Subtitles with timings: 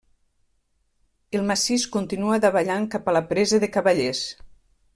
[1.39, 4.23] El massís continua davallant cap a la Presa de Cavallers.